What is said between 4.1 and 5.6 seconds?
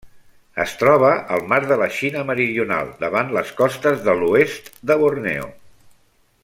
l'oest de Borneo.